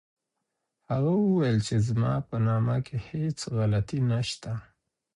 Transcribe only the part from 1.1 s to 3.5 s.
وویل چي زما په نامه کي هیڅ